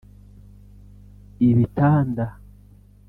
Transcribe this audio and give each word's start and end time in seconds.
ibitanda 1.49 2.25